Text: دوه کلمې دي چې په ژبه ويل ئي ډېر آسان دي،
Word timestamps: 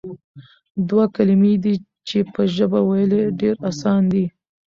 دوه 0.89 1.03
کلمې 1.15 1.53
دي 1.63 1.75
چې 2.07 2.17
په 2.33 2.41
ژبه 2.55 2.79
ويل 2.83 3.11
ئي 3.17 3.25
ډېر 3.41 3.55
آسان 3.69 4.01
دي، 4.11 4.25